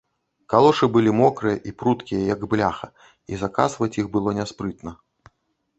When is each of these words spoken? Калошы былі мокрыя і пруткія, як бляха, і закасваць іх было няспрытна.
Калошы 0.51 0.85
былі 0.95 1.11
мокрыя 1.19 1.57
і 1.73 1.73
пруткія, 1.81 2.21
як 2.33 2.41
бляха, 2.55 2.87
і 3.33 3.43
закасваць 3.45 3.95
іх 4.03 4.13
было 4.19 4.29
няспрытна. 4.41 4.91